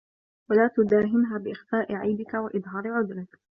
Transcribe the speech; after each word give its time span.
وَلَا 0.49 0.67
تُدَاهِنْهَا 0.67 1.37
بِإِخْفَاءِ 1.37 1.93
عَيْبِك 1.95 2.33
وَإِظْهَارِ 2.33 2.87
عُذْرِك 2.87 3.39